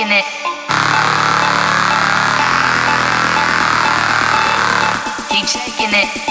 [0.00, 0.08] She's
[5.94, 6.29] out the door.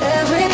[0.00, 0.45] Every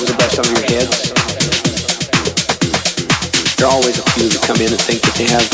[0.00, 1.12] with the best on your heads.
[3.60, 5.44] There are always a few that come in and think that they have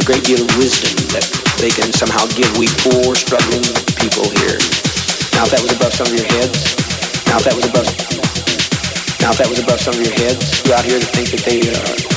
[0.00, 1.28] a great deal of wisdom that
[1.60, 3.60] they can somehow give we poor, struggling
[4.00, 4.56] people here.
[5.36, 6.72] Now if that was above some of your heads,
[7.28, 7.84] now if that was above,
[9.20, 11.44] now if that was above some of your heads, you out here to think that
[11.44, 12.12] they uh,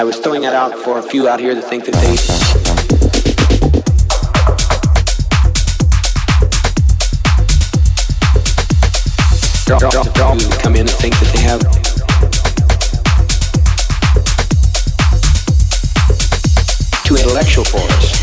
[0.00, 2.81] I was throwing that out for a few out here that think that they
[9.66, 11.60] come in and think that they have
[17.04, 18.22] too intellectual for us.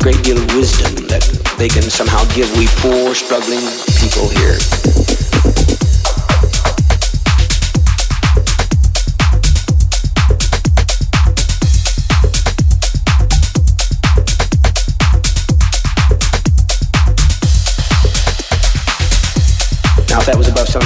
[0.00, 1.22] Great deal of wisdom that
[1.58, 3.60] they can somehow give we poor, struggling
[3.98, 5.09] people here.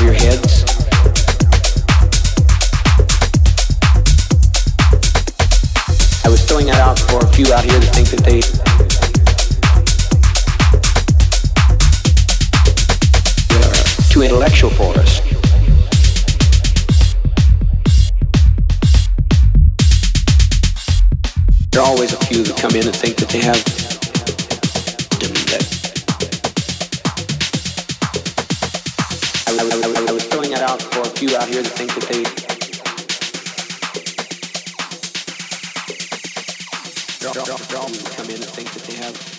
[0.05, 0.93] There are always
[7.23, 7.93] a few out here that
[22.57, 23.94] come in and think that they have
[31.29, 32.45] few out here that think that they
[38.17, 39.34] come in and think that they have